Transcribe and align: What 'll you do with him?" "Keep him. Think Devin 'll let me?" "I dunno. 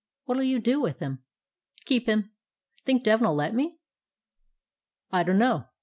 What 0.25 0.35
'll 0.39 0.41
you 0.41 0.57
do 0.59 0.81
with 0.81 0.97
him?" 0.97 1.23
"Keep 1.85 2.07
him. 2.09 2.31
Think 2.85 3.03
Devin 3.03 3.27
'll 3.27 3.35
let 3.35 3.53
me?" 3.53 3.77
"I 5.11 5.21
dunno. 5.21 5.67